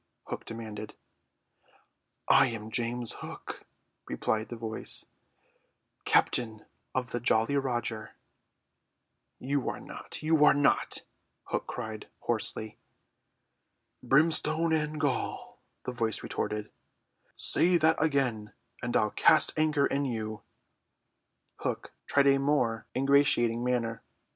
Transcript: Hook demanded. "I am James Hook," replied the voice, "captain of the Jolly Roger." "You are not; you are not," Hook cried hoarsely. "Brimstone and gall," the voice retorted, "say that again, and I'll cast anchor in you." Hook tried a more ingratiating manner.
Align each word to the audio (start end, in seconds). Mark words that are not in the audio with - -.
Hook 0.25 0.45
demanded. 0.45 0.95
"I 2.27 2.47
am 2.47 2.71
James 2.71 3.11
Hook," 3.19 3.67
replied 4.07 4.49
the 4.49 4.55
voice, 4.55 5.05
"captain 6.05 6.65
of 6.95 7.11
the 7.11 7.19
Jolly 7.19 7.55
Roger." 7.55 8.15
"You 9.37 9.69
are 9.69 9.79
not; 9.79 10.23
you 10.23 10.43
are 10.43 10.55
not," 10.55 11.03
Hook 11.43 11.67
cried 11.67 12.07
hoarsely. 12.21 12.79
"Brimstone 14.01 14.73
and 14.73 14.99
gall," 14.99 15.59
the 15.85 15.91
voice 15.93 16.23
retorted, 16.23 16.71
"say 17.35 17.77
that 17.77 18.01
again, 18.01 18.53
and 18.81 18.97
I'll 18.97 19.11
cast 19.11 19.53
anchor 19.55 19.85
in 19.85 20.05
you." 20.05 20.41
Hook 21.57 21.91
tried 22.07 22.25
a 22.25 22.39
more 22.39 22.87
ingratiating 22.95 23.63
manner. 23.63 24.01